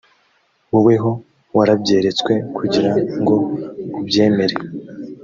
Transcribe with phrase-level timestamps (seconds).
[0.71, 1.11] woweho
[1.57, 4.55] warabyeretswe, kugira ngoubyemere